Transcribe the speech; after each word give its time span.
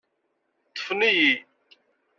Ṭṭfen-iyi. 0.69 1.31